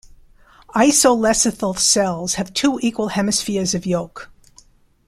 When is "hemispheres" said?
3.09-3.75